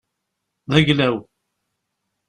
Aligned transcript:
D 0.71 0.71
ayla-w. 0.77 1.15